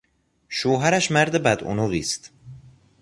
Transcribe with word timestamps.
شوهرش 0.49 1.11
مرد 1.11 1.43
بدعنقی 1.43 1.99
است. 1.99 2.31